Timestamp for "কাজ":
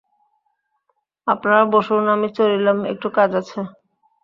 3.17-3.31